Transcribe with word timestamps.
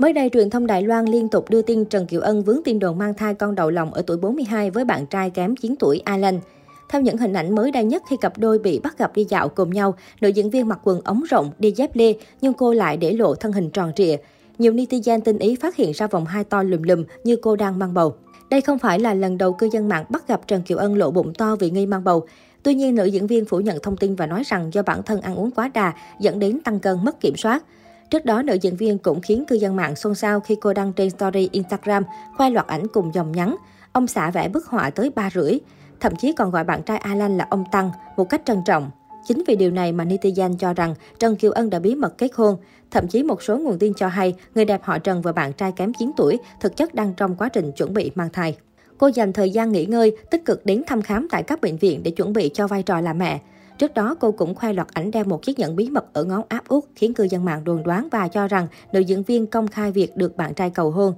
Mới 0.00 0.12
đây, 0.12 0.30
truyền 0.32 0.50
thông 0.50 0.66
Đài 0.66 0.82
Loan 0.82 1.04
liên 1.04 1.28
tục 1.28 1.50
đưa 1.50 1.62
tin 1.62 1.84
Trần 1.84 2.06
Kiều 2.06 2.20
Ân 2.20 2.42
vướng 2.42 2.60
tin 2.64 2.78
đồn 2.78 2.98
mang 2.98 3.14
thai 3.14 3.34
con 3.34 3.54
đầu 3.54 3.70
lòng 3.70 3.94
ở 3.94 4.02
tuổi 4.06 4.16
42 4.16 4.70
với 4.70 4.84
bạn 4.84 5.06
trai 5.06 5.30
kém 5.30 5.56
9 5.56 5.74
tuổi 5.78 6.02
Alan. 6.04 6.40
Theo 6.88 7.00
những 7.00 7.16
hình 7.16 7.32
ảnh 7.32 7.54
mới 7.54 7.70
đây 7.70 7.84
nhất 7.84 8.02
khi 8.10 8.16
cặp 8.20 8.38
đôi 8.38 8.58
bị 8.58 8.80
bắt 8.80 8.98
gặp 8.98 9.14
đi 9.14 9.26
dạo 9.28 9.48
cùng 9.48 9.70
nhau, 9.70 9.94
nữ 10.20 10.28
diễn 10.28 10.50
viên 10.50 10.68
mặc 10.68 10.78
quần 10.84 11.00
ống 11.04 11.22
rộng, 11.30 11.50
đi 11.58 11.72
dép 11.72 11.96
lê, 11.96 12.14
nhưng 12.40 12.52
cô 12.52 12.72
lại 12.72 12.96
để 12.96 13.12
lộ 13.12 13.34
thân 13.34 13.52
hình 13.52 13.70
tròn 13.70 13.92
trịa. 13.96 14.16
Nhiều 14.58 14.72
netizen 14.72 15.20
tinh 15.20 15.38
ý 15.38 15.56
phát 15.56 15.76
hiện 15.76 15.92
ra 15.92 16.06
vòng 16.06 16.24
hai 16.26 16.44
to 16.44 16.62
lùm 16.62 16.82
lùm 16.82 17.04
như 17.24 17.36
cô 17.36 17.56
đang 17.56 17.78
mang 17.78 17.94
bầu. 17.94 18.14
Đây 18.50 18.60
không 18.60 18.78
phải 18.78 18.98
là 18.98 19.14
lần 19.14 19.38
đầu 19.38 19.52
cư 19.52 19.68
dân 19.72 19.88
mạng 19.88 20.04
bắt 20.08 20.28
gặp 20.28 20.40
Trần 20.46 20.62
Kiều 20.62 20.78
Ân 20.78 20.96
lộ 20.96 21.10
bụng 21.10 21.34
to 21.34 21.56
vì 21.56 21.70
nghi 21.70 21.86
mang 21.86 22.04
bầu. 22.04 22.26
Tuy 22.62 22.74
nhiên, 22.74 22.94
nữ 22.94 23.04
diễn 23.04 23.26
viên 23.26 23.44
phủ 23.44 23.60
nhận 23.60 23.78
thông 23.82 23.96
tin 23.96 24.14
và 24.14 24.26
nói 24.26 24.42
rằng 24.46 24.70
do 24.74 24.82
bản 24.82 25.02
thân 25.02 25.20
ăn 25.20 25.34
uống 25.34 25.50
quá 25.50 25.70
đà 25.74 25.92
dẫn 26.20 26.38
đến 26.38 26.60
tăng 26.64 26.80
cân 26.80 27.04
mất 27.04 27.20
kiểm 27.20 27.36
soát. 27.36 27.64
Trước 28.10 28.24
đó, 28.24 28.42
nữ 28.42 28.54
diễn 28.54 28.76
viên 28.76 28.98
cũng 28.98 29.20
khiến 29.20 29.44
cư 29.48 29.56
dân 29.56 29.76
mạng 29.76 29.96
xôn 29.96 30.14
xao 30.14 30.40
khi 30.40 30.56
cô 30.60 30.72
đăng 30.72 30.92
trên 30.92 31.10
story 31.10 31.48
Instagram 31.52 32.04
khoe 32.36 32.50
loạt 32.50 32.66
ảnh 32.66 32.86
cùng 32.92 33.14
dòng 33.14 33.32
nhắn. 33.32 33.56
Ông 33.92 34.06
xã 34.06 34.30
vẽ 34.30 34.48
bức 34.48 34.66
họa 34.66 34.90
tới 34.90 35.10
ba 35.10 35.30
rưỡi. 35.34 35.58
Thậm 36.00 36.16
chí 36.16 36.32
còn 36.32 36.50
gọi 36.50 36.64
bạn 36.64 36.82
trai 36.82 36.98
Alan 36.98 37.38
là 37.38 37.46
ông 37.50 37.64
Tăng, 37.72 37.90
một 38.16 38.24
cách 38.24 38.42
trân 38.44 38.62
trọng. 38.66 38.90
Chính 39.26 39.42
vì 39.46 39.56
điều 39.56 39.70
này 39.70 39.92
mà 39.92 40.04
netizen 40.04 40.56
cho 40.56 40.74
rằng 40.74 40.94
Trần 41.18 41.36
Kiều 41.36 41.52
Ân 41.52 41.70
đã 41.70 41.78
bí 41.78 41.94
mật 41.94 42.18
kết 42.18 42.30
hôn. 42.34 42.56
Thậm 42.90 43.08
chí 43.08 43.22
một 43.22 43.42
số 43.42 43.58
nguồn 43.58 43.78
tin 43.78 43.94
cho 43.94 44.08
hay 44.08 44.34
người 44.54 44.64
đẹp 44.64 44.80
họ 44.84 44.98
Trần 44.98 45.22
và 45.22 45.32
bạn 45.32 45.52
trai 45.52 45.72
kém 45.72 45.92
9 45.98 46.10
tuổi 46.16 46.38
thực 46.60 46.76
chất 46.76 46.94
đang 46.94 47.14
trong 47.14 47.36
quá 47.36 47.48
trình 47.48 47.72
chuẩn 47.72 47.94
bị 47.94 48.10
mang 48.14 48.30
thai. 48.32 48.56
Cô 48.98 49.10
dành 49.14 49.32
thời 49.32 49.50
gian 49.50 49.72
nghỉ 49.72 49.86
ngơi, 49.86 50.16
tích 50.30 50.44
cực 50.44 50.66
đến 50.66 50.82
thăm 50.86 51.02
khám 51.02 51.28
tại 51.30 51.42
các 51.42 51.60
bệnh 51.60 51.76
viện 51.76 52.02
để 52.02 52.10
chuẩn 52.10 52.32
bị 52.32 52.50
cho 52.54 52.66
vai 52.66 52.82
trò 52.82 53.00
là 53.00 53.12
mẹ. 53.12 53.40
Trước 53.80 53.94
đó, 53.94 54.16
cô 54.20 54.32
cũng 54.32 54.54
khoe 54.54 54.72
loạt 54.72 54.88
ảnh 54.94 55.10
đeo 55.10 55.24
một 55.24 55.42
chiếc 55.42 55.58
nhẫn 55.58 55.76
bí 55.76 55.90
mật 55.90 56.12
ở 56.12 56.24
ngón 56.24 56.42
áp 56.48 56.68
út, 56.68 56.84
khiến 56.94 57.14
cư 57.14 57.24
dân 57.24 57.44
mạng 57.44 57.64
đồn 57.64 57.82
đoán 57.82 58.08
và 58.10 58.28
cho 58.28 58.48
rằng 58.48 58.66
nữ 58.92 59.00
diễn 59.00 59.22
viên 59.22 59.46
công 59.46 59.68
khai 59.68 59.92
việc 59.92 60.16
được 60.16 60.36
bạn 60.36 60.54
trai 60.54 60.70
cầu 60.70 60.90
hôn. 60.90 61.14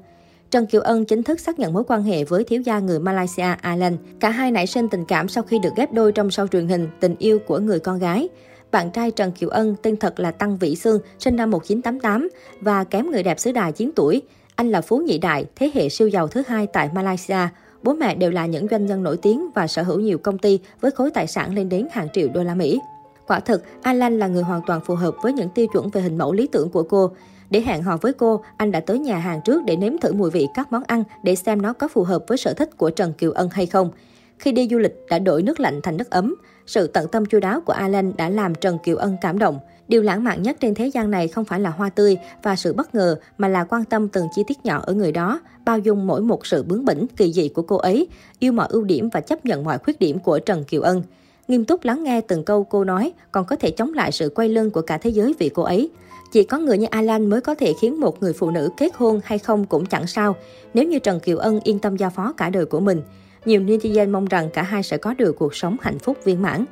Trần 0.51 0.67
Kiều 0.67 0.81
Ân 0.81 1.05
chính 1.05 1.23
thức 1.23 1.41
xác 1.41 1.59
nhận 1.59 1.73
mối 1.73 1.85
quan 1.87 2.03
hệ 2.03 2.25
với 2.25 2.45
thiếu 2.45 2.61
gia 2.61 2.79
người 2.79 2.99
Malaysia 2.99 3.55
Alan. 3.61 3.97
Cả 4.21 4.31
hai 4.31 4.51
nảy 4.51 4.67
sinh 4.67 4.89
tình 4.89 5.05
cảm 5.05 5.29
sau 5.29 5.45
khi 5.45 5.59
được 5.59 5.71
ghép 5.77 5.93
đôi 5.93 6.13
trong 6.13 6.29
show 6.29 6.47
truyền 6.47 6.69
hình 6.69 6.89
Tình 7.01 7.15
yêu 7.19 7.39
của 7.47 7.59
người 7.59 7.79
con 7.79 7.99
gái. 7.99 8.29
Bạn 8.71 8.91
trai 8.91 9.11
Trần 9.11 9.33
Kiều 9.33 9.49
Ân 9.49 9.77
tên 9.83 9.97
thật 9.97 10.21
là 10.21 10.31
Tăng 10.31 10.59
Vĩ 10.59 10.77
Sương, 10.77 10.99
sinh 11.19 11.37
năm 11.37 11.51
1988 11.51 12.29
và 12.61 12.85
kém 12.85 13.11
người 13.11 13.23
đẹp 13.23 13.41
xứ 13.41 13.53
đài 13.53 13.73
9 13.73 13.91
tuổi. 13.97 14.23
Anh 14.57 14.71
là 14.71 14.81
Phú 14.81 14.99
Nhị 14.99 15.19
Đại, 15.19 15.45
thế 15.57 15.71
hệ 15.75 15.89
siêu 15.89 16.09
giàu 16.09 16.29
thứ 16.29 16.43
hai 16.47 16.67
tại 16.67 16.91
Malaysia. 16.95 17.49
Bố 17.83 17.93
mẹ 17.93 18.15
đều 18.15 18.31
là 18.31 18.47
những 18.47 18.69
doanh 18.71 18.87
nhân 18.87 19.03
nổi 19.03 19.17
tiếng 19.17 19.51
và 19.55 19.67
sở 19.67 19.83
hữu 19.83 20.01
nhiều 20.01 20.19
công 20.19 20.39
ty 20.39 20.61
với 20.81 20.91
khối 20.91 21.11
tài 21.11 21.27
sản 21.27 21.55
lên 21.55 21.69
đến 21.69 21.89
hàng 21.91 22.09
triệu 22.13 22.29
đô 22.35 22.43
la 22.43 22.55
Mỹ. 22.55 22.81
Quả 23.27 23.41
thực, 23.41 23.65
Alan 23.83 24.19
là 24.19 24.27
người 24.29 24.43
hoàn 24.43 24.61
toàn 24.67 24.81
phù 24.85 24.95
hợp 24.95 25.15
với 25.23 25.33
những 25.33 25.49
tiêu 25.49 25.67
chuẩn 25.73 25.91
về 25.91 26.01
hình 26.01 26.19
mẫu 26.19 26.33
lý 26.33 26.47
tưởng 26.47 26.71
của 26.71 26.83
cô. 26.83 27.11
Để 27.51 27.61
hẹn 27.61 27.83
hò 27.83 27.97
với 27.97 28.13
cô, 28.13 28.43
anh 28.57 28.73
đã 28.73 28.81
tới 28.81 28.99
nhà 28.99 29.19
hàng 29.19 29.41
trước 29.45 29.65
để 29.65 29.77
nếm 29.77 29.99
thử 29.99 30.13
mùi 30.13 30.31
vị 30.31 30.47
các 30.55 30.73
món 30.73 30.83
ăn 30.87 31.05
để 31.23 31.35
xem 31.35 31.63
nó 31.63 31.73
có 31.73 31.89
phù 31.89 32.05
hợp 32.05 32.25
với 32.29 32.39
sở 32.39 32.55
thích 32.55 32.77
của 32.77 32.91
Trần 32.91 33.13
Kiều 33.13 33.33
Ân 33.33 33.49
hay 33.49 33.67
không. 33.67 33.91
Khi 34.39 34.53
đi 34.53 34.69
du 34.71 34.79
lịch 34.79 34.95
đã 35.11 35.19
đổi 35.19 35.43
nước 35.43 35.61
lạnh 35.61 35.81
thành 35.83 35.97
nước 35.97 36.11
ấm, 36.11 36.35
sự 36.67 36.87
tận 36.87 37.09
tâm 37.09 37.27
chu 37.27 37.41
đáo 37.41 37.61
của 37.61 37.73
Alan 37.73 38.13
đã 38.17 38.29
làm 38.29 38.55
Trần 38.55 38.79
Kiều 38.79 38.97
Ân 38.97 39.17
cảm 39.21 39.39
động. 39.39 39.59
Điều 39.89 40.03
lãng 40.03 40.25
mạn 40.25 40.43
nhất 40.43 40.57
trên 40.61 40.75
thế 40.75 40.87
gian 40.87 41.11
này 41.11 41.29
không 41.29 41.45
phải 41.45 41.61
là 41.61 41.71
hoa 41.71 41.89
tươi 41.89 42.17
và 42.43 42.57
sự 42.57 42.73
bất 42.73 42.95
ngờ, 42.95 43.17
mà 43.39 43.49
là 43.49 43.65
quan 43.65 43.85
tâm 43.85 44.09
từng 44.09 44.27
chi 44.37 44.43
tiết 44.47 44.65
nhỏ 44.65 44.83
ở 44.87 44.93
người 44.93 45.13
đó, 45.13 45.41
bao 45.65 45.79
dung 45.79 46.07
mỗi 46.07 46.21
một 46.21 46.47
sự 46.47 46.63
bướng 46.63 46.85
bỉnh, 46.85 47.07
kỳ 47.17 47.33
dị 47.33 47.49
của 47.49 47.63
cô 47.63 47.77
ấy, 47.77 48.07
yêu 48.39 48.53
mọi 48.53 48.67
ưu 48.71 48.85
điểm 48.85 49.09
và 49.13 49.21
chấp 49.21 49.45
nhận 49.45 49.65
mọi 49.65 49.79
khuyết 49.79 49.99
điểm 49.99 50.19
của 50.19 50.39
Trần 50.39 50.65
Kiều 50.65 50.83
Ân. 50.83 51.03
Nghiêm 51.49 51.65
túc 51.65 51.85
lắng 51.85 52.05
nghe 52.05 52.21
từng 52.21 52.45
câu 52.45 52.65
cô 52.65 52.85
nói, 52.85 53.13
còn 53.33 53.45
có 53.45 53.57
thể 53.57 53.71
chống 53.71 53.95
lại 53.95 54.13
sự 54.13 54.33
quay 54.35 54.49
lưng 54.49 54.71
của 54.71 54.83
cả 54.83 54.99
thế 54.99 55.11
giới 55.11 55.35
vì 55.39 55.49
cô 55.49 55.63
ấy. 55.63 55.91
Chỉ 56.33 56.45
có 56.45 56.59
người 56.59 56.79
như 56.79 56.87
Alan 56.91 57.31
mới 57.31 57.41
có 57.41 57.55
thể 57.55 57.75
khiến 57.81 58.01
một 58.01 58.23
người 58.23 58.33
phụ 58.33 58.51
nữ 58.51 58.71
kết 58.77 58.93
hôn 58.95 59.21
hay 59.25 59.39
không 59.39 59.65
cũng 59.67 59.87
chẳng 59.87 60.07
sao, 60.07 60.37
nếu 60.75 60.85
như 60.85 60.99
Trần 60.99 61.21
Kiều 61.21 61.39
Ân 61.39 61.61
yên 61.65 61.79
tâm 61.79 61.97
giao 61.97 62.11
phó 62.11 62.33
cả 62.33 62.51
đời 62.51 62.67
của 62.67 62.81
mình. 62.81 63.03
Nhiều 63.45 63.61
netizen 63.61 64.11
mong 64.11 64.25
rằng 64.25 64.51
cả 64.53 64.63
hai 64.63 64.83
sẽ 64.83 64.97
có 64.97 65.15
được 65.15 65.33
cuộc 65.39 65.55
sống 65.55 65.77
hạnh 65.81 65.99
phúc 65.99 66.17
viên 66.25 66.43
mãn. 66.43 66.65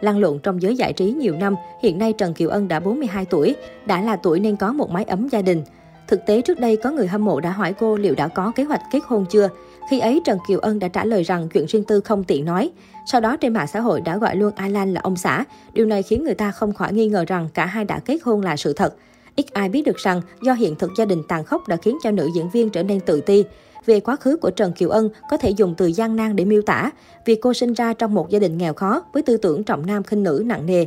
Lăn 0.00 0.18
lộn 0.18 0.38
trong 0.38 0.62
giới 0.62 0.76
giải 0.76 0.92
trí 0.92 1.12
nhiều 1.12 1.34
năm, 1.34 1.54
hiện 1.82 1.98
nay 1.98 2.12
Trần 2.12 2.34
Kiều 2.34 2.48
Ân 2.48 2.68
đã 2.68 2.80
42 2.80 3.24
tuổi, 3.24 3.56
đã 3.86 4.02
là 4.02 4.16
tuổi 4.16 4.40
nên 4.40 4.56
có 4.56 4.72
một 4.72 4.90
mái 4.90 5.04
ấm 5.04 5.28
gia 5.28 5.42
đình. 5.42 5.62
Thực 6.08 6.26
tế 6.26 6.42
trước 6.42 6.60
đây 6.60 6.76
có 6.76 6.90
người 6.90 7.06
hâm 7.06 7.24
mộ 7.24 7.40
đã 7.40 7.50
hỏi 7.50 7.72
cô 7.72 7.96
liệu 7.96 8.14
đã 8.14 8.28
có 8.28 8.52
kế 8.56 8.64
hoạch 8.64 8.82
kết 8.92 9.00
hôn 9.06 9.26
chưa. 9.30 9.48
Khi 9.90 9.98
ấy 9.98 10.20
Trần 10.24 10.38
Kiều 10.48 10.58
Ân 10.58 10.78
đã 10.78 10.88
trả 10.88 11.04
lời 11.04 11.22
rằng 11.22 11.48
chuyện 11.48 11.66
riêng 11.66 11.84
tư 11.84 12.00
không 12.00 12.24
tiện 12.24 12.44
nói. 12.44 12.70
Sau 13.06 13.20
đó 13.20 13.36
trên 13.36 13.52
mạng 13.52 13.66
xã 13.66 13.80
hội 13.80 14.00
đã 14.00 14.16
gọi 14.18 14.36
luôn 14.36 14.52
Alan 14.56 14.94
là 14.94 15.00
ông 15.00 15.16
xã. 15.16 15.44
Điều 15.72 15.86
này 15.86 16.02
khiến 16.02 16.24
người 16.24 16.34
ta 16.34 16.50
không 16.50 16.72
khỏi 16.72 16.92
nghi 16.92 17.08
ngờ 17.08 17.24
rằng 17.28 17.48
cả 17.54 17.66
hai 17.66 17.84
đã 17.84 17.98
kết 17.98 18.18
hôn 18.22 18.42
là 18.42 18.56
sự 18.56 18.72
thật. 18.72 18.94
Ít 19.36 19.52
ai 19.52 19.68
biết 19.68 19.82
được 19.82 19.96
rằng 19.96 20.20
do 20.42 20.52
hiện 20.52 20.74
thực 20.76 20.90
gia 20.96 21.04
đình 21.04 21.22
tàn 21.28 21.44
khốc 21.44 21.68
đã 21.68 21.76
khiến 21.76 21.96
cho 22.02 22.10
nữ 22.10 22.28
diễn 22.34 22.50
viên 22.50 22.70
trở 22.70 22.82
nên 22.82 23.00
tự 23.00 23.20
ti. 23.20 23.44
Về 23.86 24.00
quá 24.00 24.16
khứ 24.16 24.36
của 24.36 24.50
Trần 24.50 24.72
Kiều 24.72 24.90
Ân 24.90 25.08
có 25.30 25.36
thể 25.36 25.50
dùng 25.50 25.74
từ 25.76 25.86
gian 25.86 26.16
nan 26.16 26.36
để 26.36 26.44
miêu 26.44 26.62
tả, 26.62 26.90
vì 27.24 27.34
cô 27.34 27.54
sinh 27.54 27.72
ra 27.72 27.92
trong 27.92 28.14
một 28.14 28.30
gia 28.30 28.38
đình 28.38 28.58
nghèo 28.58 28.74
khó 28.74 29.02
với 29.12 29.22
tư 29.22 29.36
tưởng 29.36 29.64
trọng 29.64 29.86
nam 29.86 30.02
khinh 30.02 30.22
nữ 30.22 30.42
nặng 30.46 30.66
nề. 30.66 30.84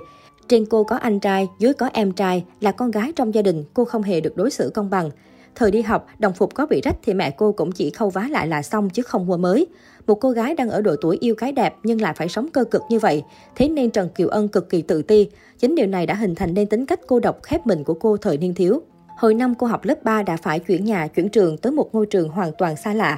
Trên 0.48 0.66
cô 0.66 0.84
có 0.84 0.96
anh 0.96 1.20
trai, 1.20 1.48
dưới 1.60 1.74
có 1.74 1.90
em 1.94 2.12
trai, 2.12 2.46
là 2.62 2.72
con 2.72 2.92
gái 2.92 3.14
trong 3.16 3.34
gia 3.34 3.42
đình, 3.42 3.64
cô 3.74 3.86
không 3.86 4.04
hề 4.04 4.22
được 4.22 4.38
đối 4.38 4.52
xử 4.52 4.72
công 4.74 4.90
bằng. 4.90 5.10
Thời 5.56 5.72
đi 5.72 5.82
học, 5.82 6.08
đồng 6.20 6.34
phục 6.34 6.54
có 6.54 6.66
bị 6.66 6.82
rách 6.84 6.96
thì 7.04 7.14
mẹ 7.14 7.32
cô 7.32 7.52
cũng 7.52 7.72
chỉ 7.72 7.90
khâu 7.90 8.10
vá 8.10 8.28
lại 8.32 8.48
là 8.48 8.62
xong 8.62 8.90
chứ 8.90 9.04
không 9.04 9.28
mua 9.28 9.38
mới. 9.38 9.68
Một 10.10 10.16
cô 10.16 10.32
gái 10.32 10.56
đang 10.56 10.70
ở 10.70 10.82
độ 10.82 10.96
tuổi 11.02 11.18
yêu 11.22 11.36
cái 11.36 11.52
đẹp 11.52 11.76
nhưng 11.84 12.02
lại 12.02 12.14
phải 12.14 12.30
sống 12.30 12.48
cơ 12.54 12.64
cực 12.64 12.82
như 12.90 13.00
vậy. 13.00 13.24
Thế 13.56 13.70
nên 13.70 13.92
Trần 13.92 14.10
Kiều 14.10 14.28
Ân 14.28 14.48
cực 14.48 14.70
kỳ 14.70 14.82
tự 14.82 15.02
ti. 15.02 15.30
Chính 15.60 15.76
điều 15.76 15.88
này 15.88 16.06
đã 16.06 16.16
hình 16.16 16.36
thành 16.36 16.54
nên 16.54 16.68
tính 16.68 16.86
cách 16.86 17.00
cô 17.08 17.20
độc 17.20 17.44
khép 17.44 17.68
mình 17.68 17.84
của 17.84 17.94
cô 17.94 18.18
thời 18.18 18.38
niên 18.38 18.54
thiếu. 18.54 18.82
Hồi 19.18 19.34
năm 19.34 19.56
cô 19.56 19.68
học 19.68 19.86
lớp 19.86 20.04
3 20.04 20.24
đã 20.24 20.38
phải 20.38 20.60
chuyển 20.60 20.86
nhà, 20.86 21.08
chuyển 21.08 21.30
trường 21.30 21.58
tới 21.58 21.72
một 21.72 21.96
ngôi 21.96 22.06
trường 22.06 22.30
hoàn 22.30 22.52
toàn 22.58 22.76
xa 22.76 22.94
lạ. 22.94 23.18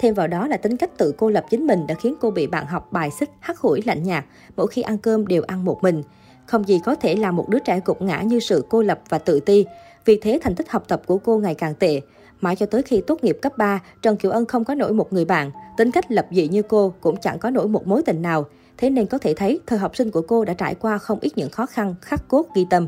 Thêm 0.00 0.14
vào 0.14 0.26
đó 0.26 0.46
là 0.46 0.56
tính 0.56 0.76
cách 0.76 0.98
tự 0.98 1.14
cô 1.16 1.30
lập 1.30 1.44
chính 1.50 1.66
mình 1.66 1.86
đã 1.86 1.94
khiến 1.94 2.14
cô 2.20 2.30
bị 2.30 2.46
bạn 2.46 2.66
học 2.66 2.92
bài 2.92 3.10
xích, 3.10 3.30
hắt 3.40 3.58
hủi 3.58 3.82
lạnh 3.84 4.02
nhạt. 4.02 4.24
Mỗi 4.56 4.66
khi 4.66 4.82
ăn 4.82 4.98
cơm 4.98 5.26
đều 5.26 5.42
ăn 5.42 5.64
một 5.64 5.82
mình. 5.82 6.02
Không 6.46 6.68
gì 6.68 6.80
có 6.84 6.94
thể 6.94 7.16
làm 7.16 7.36
một 7.36 7.48
đứa 7.48 7.58
trẻ 7.58 7.80
gục 7.84 8.02
ngã 8.02 8.22
như 8.22 8.40
sự 8.40 8.64
cô 8.68 8.82
lập 8.82 9.00
và 9.08 9.18
tự 9.18 9.40
ti. 9.40 9.66
Vì 10.04 10.18
thế 10.22 10.38
thành 10.42 10.54
tích 10.54 10.70
học 10.70 10.84
tập 10.88 11.02
của 11.06 11.18
cô 11.18 11.38
ngày 11.38 11.54
càng 11.54 11.74
tệ. 11.74 12.00
Mãi 12.40 12.56
cho 12.56 12.66
tới 12.66 12.82
khi 12.82 13.00
tốt 13.00 13.24
nghiệp 13.24 13.38
cấp 13.42 13.58
3, 13.58 13.80
Trần 14.02 14.16
Kiều 14.16 14.30
Ân 14.30 14.46
không 14.46 14.64
có 14.64 14.74
nổi 14.74 14.92
một 14.92 15.12
người 15.12 15.24
bạn. 15.24 15.50
Tính 15.76 15.90
cách 15.90 16.10
lập 16.10 16.26
dị 16.30 16.48
như 16.48 16.62
cô 16.62 16.94
cũng 17.00 17.16
chẳng 17.16 17.38
có 17.38 17.50
nổi 17.50 17.68
một 17.68 17.86
mối 17.86 18.02
tình 18.02 18.22
nào. 18.22 18.46
Thế 18.76 18.90
nên 18.90 19.06
có 19.06 19.18
thể 19.18 19.34
thấy 19.34 19.60
thời 19.66 19.78
học 19.78 19.96
sinh 19.96 20.10
của 20.10 20.22
cô 20.22 20.44
đã 20.44 20.54
trải 20.54 20.74
qua 20.74 20.98
không 20.98 21.18
ít 21.20 21.32
những 21.36 21.50
khó 21.50 21.66
khăn, 21.66 21.94
khắc 22.02 22.28
cốt 22.28 22.46
ghi 22.54 22.66
tâm. 22.70 22.86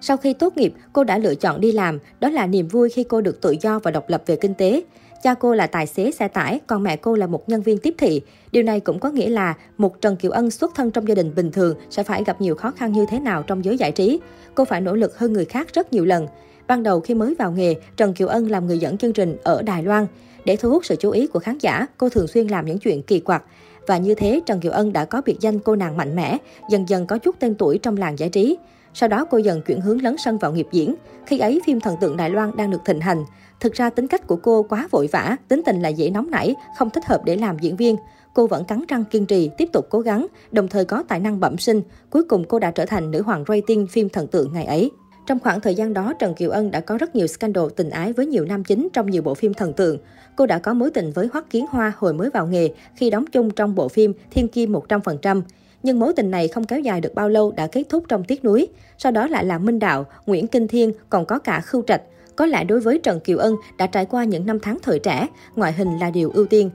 Sau 0.00 0.16
khi 0.16 0.32
tốt 0.32 0.56
nghiệp, 0.56 0.74
cô 0.92 1.04
đã 1.04 1.18
lựa 1.18 1.34
chọn 1.34 1.60
đi 1.60 1.72
làm, 1.72 1.98
đó 2.20 2.28
là 2.28 2.46
niềm 2.46 2.68
vui 2.68 2.88
khi 2.88 3.04
cô 3.04 3.20
được 3.20 3.40
tự 3.40 3.56
do 3.60 3.78
và 3.78 3.90
độc 3.90 4.08
lập 4.08 4.22
về 4.26 4.36
kinh 4.36 4.54
tế. 4.54 4.82
Cha 5.22 5.34
cô 5.34 5.54
là 5.54 5.66
tài 5.66 5.86
xế 5.86 6.10
xe 6.10 6.28
tải, 6.28 6.60
còn 6.66 6.82
mẹ 6.82 6.96
cô 6.96 7.14
là 7.14 7.26
một 7.26 7.48
nhân 7.48 7.62
viên 7.62 7.78
tiếp 7.78 7.94
thị. 7.98 8.20
Điều 8.52 8.62
này 8.62 8.80
cũng 8.80 8.98
có 8.98 9.10
nghĩa 9.10 9.28
là 9.28 9.54
một 9.78 10.00
Trần 10.00 10.16
Kiều 10.16 10.30
Ân 10.30 10.50
xuất 10.50 10.74
thân 10.74 10.90
trong 10.90 11.08
gia 11.08 11.14
đình 11.14 11.34
bình 11.34 11.50
thường 11.50 11.76
sẽ 11.90 12.02
phải 12.02 12.24
gặp 12.24 12.40
nhiều 12.40 12.54
khó 12.54 12.70
khăn 12.70 12.92
như 12.92 13.06
thế 13.10 13.20
nào 13.20 13.42
trong 13.42 13.64
giới 13.64 13.78
giải 13.78 13.92
trí. 13.92 14.20
Cô 14.54 14.64
phải 14.64 14.80
nỗ 14.80 14.94
lực 14.94 15.18
hơn 15.18 15.32
người 15.32 15.44
khác 15.44 15.68
rất 15.74 15.92
nhiều 15.92 16.04
lần. 16.04 16.26
Ban 16.70 16.82
đầu 16.82 17.00
khi 17.00 17.14
mới 17.14 17.34
vào 17.34 17.52
nghề, 17.52 17.74
Trần 17.96 18.14
Kiều 18.14 18.28
Ân 18.28 18.50
làm 18.50 18.66
người 18.66 18.78
dẫn 18.78 18.98
chương 18.98 19.12
trình 19.12 19.36
ở 19.44 19.62
Đài 19.62 19.82
Loan. 19.82 20.06
Để 20.44 20.56
thu 20.56 20.70
hút 20.70 20.84
sự 20.84 20.96
chú 20.96 21.10
ý 21.10 21.26
của 21.26 21.38
khán 21.38 21.58
giả, 21.58 21.86
cô 21.98 22.08
thường 22.08 22.26
xuyên 22.26 22.46
làm 22.46 22.66
những 22.66 22.78
chuyện 22.78 23.02
kỳ 23.02 23.20
quặc. 23.20 23.42
Và 23.86 23.98
như 23.98 24.14
thế, 24.14 24.40
Trần 24.46 24.60
Kiều 24.60 24.72
Ân 24.72 24.92
đã 24.92 25.04
có 25.04 25.22
biệt 25.26 25.36
danh 25.40 25.58
cô 25.58 25.76
nàng 25.76 25.96
mạnh 25.96 26.16
mẽ, 26.16 26.36
dần 26.70 26.88
dần 26.88 27.06
có 27.06 27.18
chút 27.18 27.36
tên 27.38 27.54
tuổi 27.54 27.78
trong 27.78 27.96
làng 27.96 28.18
giải 28.18 28.28
trí. 28.28 28.58
Sau 28.94 29.08
đó 29.08 29.24
cô 29.30 29.38
dần 29.38 29.62
chuyển 29.62 29.80
hướng 29.80 30.02
lấn 30.02 30.16
sân 30.18 30.38
vào 30.38 30.52
nghiệp 30.52 30.66
diễn. 30.72 30.94
Khi 31.26 31.38
ấy 31.38 31.60
phim 31.66 31.80
Thần 31.80 31.96
tượng 32.00 32.16
Đài 32.16 32.30
Loan 32.30 32.56
đang 32.56 32.70
được 32.70 32.80
thịnh 32.84 33.00
hành. 33.00 33.24
Thực 33.60 33.72
ra 33.72 33.90
tính 33.90 34.06
cách 34.06 34.26
của 34.26 34.36
cô 34.36 34.62
quá 34.62 34.88
vội 34.90 35.08
vã, 35.12 35.36
tính 35.48 35.62
tình 35.66 35.82
là 35.82 35.88
dễ 35.88 36.10
nóng 36.10 36.30
nảy, 36.30 36.54
không 36.78 36.90
thích 36.90 37.04
hợp 37.06 37.24
để 37.24 37.36
làm 37.36 37.58
diễn 37.58 37.76
viên. 37.76 37.96
Cô 38.34 38.46
vẫn 38.46 38.64
cắn 38.64 38.84
răng 38.88 39.04
kiên 39.04 39.26
trì, 39.26 39.50
tiếp 39.58 39.68
tục 39.72 39.86
cố 39.90 40.00
gắng, 40.00 40.26
đồng 40.52 40.68
thời 40.68 40.84
có 40.84 41.04
tài 41.08 41.20
năng 41.20 41.40
bẩm 41.40 41.58
sinh. 41.58 41.82
Cuối 42.10 42.24
cùng 42.24 42.44
cô 42.44 42.58
đã 42.58 42.70
trở 42.70 42.86
thành 42.86 43.10
nữ 43.10 43.22
hoàng 43.22 43.44
rating 43.48 43.86
phim 43.86 44.08
Thần 44.08 44.26
tượng 44.26 44.52
ngày 44.52 44.64
ấy. 44.64 44.90
Trong 45.26 45.38
khoảng 45.38 45.60
thời 45.60 45.74
gian 45.74 45.94
đó, 45.94 46.12
Trần 46.18 46.34
Kiều 46.34 46.50
Ân 46.50 46.70
đã 46.70 46.80
có 46.80 46.98
rất 46.98 47.16
nhiều 47.16 47.26
scandal 47.26 47.64
tình 47.76 47.90
ái 47.90 48.12
với 48.12 48.26
nhiều 48.26 48.44
nam 48.44 48.64
chính 48.64 48.88
trong 48.92 49.10
nhiều 49.10 49.22
bộ 49.22 49.34
phim 49.34 49.54
thần 49.54 49.72
tượng. 49.72 49.98
Cô 50.36 50.46
đã 50.46 50.58
có 50.58 50.74
mối 50.74 50.90
tình 50.90 51.12
với 51.12 51.28
Hoắc 51.32 51.50
Kiến 51.50 51.66
Hoa 51.70 51.92
hồi 51.96 52.12
mới 52.12 52.30
vào 52.30 52.46
nghề 52.46 52.68
khi 52.94 53.10
đóng 53.10 53.24
chung 53.26 53.50
trong 53.50 53.74
bộ 53.74 53.88
phim 53.88 54.12
Thiên 54.30 54.48
Kim 54.48 54.72
100%. 54.72 55.42
Nhưng 55.82 55.98
mối 55.98 56.12
tình 56.16 56.30
này 56.30 56.48
không 56.48 56.64
kéo 56.64 56.80
dài 56.80 57.00
được 57.00 57.14
bao 57.14 57.28
lâu 57.28 57.52
đã 57.52 57.66
kết 57.66 57.82
thúc 57.88 58.04
trong 58.08 58.24
tiếc 58.24 58.44
nuối. 58.44 58.68
Sau 58.98 59.12
đó 59.12 59.26
lại 59.26 59.44
là 59.44 59.58
Minh 59.58 59.78
Đạo, 59.78 60.06
Nguyễn 60.26 60.46
Kinh 60.46 60.68
Thiên, 60.68 60.92
còn 61.10 61.26
có 61.26 61.38
cả 61.38 61.60
Khưu 61.60 61.82
Trạch. 61.82 62.02
Có 62.36 62.46
lẽ 62.46 62.64
đối 62.64 62.80
với 62.80 63.00
Trần 63.02 63.20
Kiều 63.20 63.38
Ân 63.38 63.56
đã 63.78 63.86
trải 63.86 64.06
qua 64.06 64.24
những 64.24 64.46
năm 64.46 64.60
tháng 64.60 64.78
thời 64.82 64.98
trẻ, 64.98 65.28
ngoại 65.56 65.72
hình 65.72 65.98
là 65.98 66.10
điều 66.10 66.30
ưu 66.30 66.46
tiên. 66.46 66.70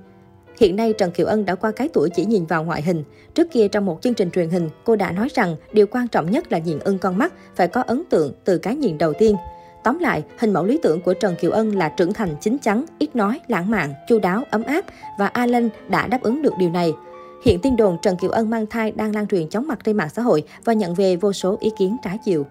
Hiện 0.60 0.76
nay 0.76 0.94
Trần 0.98 1.12
Kiều 1.12 1.26
Ân 1.28 1.46
đã 1.46 1.56
qua 1.56 1.72
cái 1.72 1.90
tuổi 1.94 2.10
chỉ 2.10 2.26
nhìn 2.26 2.46
vào 2.46 2.64
ngoại 2.64 2.82
hình. 2.82 3.04
Trước 3.34 3.52
kia 3.52 3.68
trong 3.68 3.86
một 3.86 4.02
chương 4.02 4.14
trình 4.14 4.32
truyền 4.32 4.50
hình, 4.50 4.70
cô 4.84 4.96
đã 4.96 5.12
nói 5.12 5.28
rằng 5.34 5.56
điều 5.74 5.88
quan 5.88 6.08
trọng 6.08 6.32
nhất 6.32 6.52
là 6.52 6.58
nhìn 6.58 6.80
ưng 6.80 6.98
con 6.98 7.18
mắt, 7.18 7.34
phải 7.56 7.68
có 7.68 7.82
ấn 7.82 8.04
tượng 8.10 8.34
từ 8.44 8.58
cái 8.58 8.76
nhìn 8.76 8.98
đầu 8.98 9.14
tiên. 9.14 9.36
Tóm 9.84 10.00
lại, 10.00 10.24
hình 10.38 10.54
mẫu 10.54 10.66
lý 10.66 10.80
tưởng 10.84 11.02
của 11.02 11.14
Trần 11.14 11.36
Kiều 11.36 11.52
Ân 11.52 11.76
là 11.76 11.90
trưởng 11.90 12.14
thành 12.14 12.30
chín 12.42 12.58
chắn, 12.58 12.86
ít 13.00 13.16
nói, 13.16 13.40
lãng 13.48 13.72
mạn, 13.72 13.94
chu 14.08 14.20
đáo, 14.20 14.44
ấm 14.50 14.64
áp 14.64 14.86
và 15.20 15.28
Alan 15.28 15.70
đã 15.88 16.08
đáp 16.08 16.22
ứng 16.22 16.42
được 16.42 16.54
điều 16.60 16.70
này. 16.70 16.94
Hiện 17.46 17.60
tin 17.60 17.76
đồn 17.76 17.98
Trần 18.02 18.18
Kiều 18.18 18.30
Ân 18.30 18.50
mang 18.50 18.66
thai 18.66 18.92
đang 18.92 19.16
lan 19.16 19.28
truyền 19.28 19.50
chóng 19.50 19.68
mặt 19.68 19.80
trên 19.84 19.98
mạng 19.98 20.10
xã 20.10 20.22
hội 20.22 20.44
và 20.64 20.74
nhận 20.74 20.94
về 20.94 21.16
vô 21.16 21.34
số 21.34 21.58
ý 21.60 21.72
kiến 21.78 21.98
trái 22.04 22.18
chiều. 22.26 22.46